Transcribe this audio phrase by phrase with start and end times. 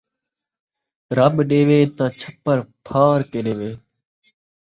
[1.17, 3.71] رب ݙیوے تاں چھپر پاڑ کے ݙیوے